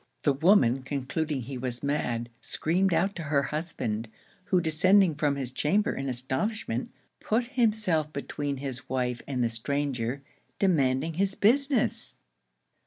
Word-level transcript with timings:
The 0.23 0.33
woman 0.33 0.81
concluding 0.81 1.41
he 1.41 1.59
was 1.59 1.83
mad, 1.83 2.29
screamed 2.39 2.91
out 2.91 3.15
to 3.17 3.21
her 3.21 3.43
husband, 3.43 4.07
who 4.45 4.59
descending 4.59 5.13
from 5.13 5.35
his 5.35 5.51
chamber 5.51 5.93
in 5.93 6.09
astonishment, 6.09 6.89
put 7.19 7.49
himself 7.49 8.11
between 8.11 8.57
his 8.57 8.89
wife 8.89 9.21
and 9.27 9.43
the 9.43 9.49
stranger, 9.51 10.23
demanding 10.57 11.13
his 11.13 11.35
business? 11.35 12.17